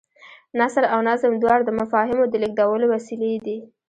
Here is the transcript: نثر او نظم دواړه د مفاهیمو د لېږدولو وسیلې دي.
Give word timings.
نثر 0.59 0.83
او 0.93 0.99
نظم 1.09 1.33
دواړه 1.37 1.63
د 1.65 1.71
مفاهیمو 1.79 2.23
د 2.31 2.33
لېږدولو 2.43 2.85
وسیلې 2.93 3.33
دي. 3.45 3.57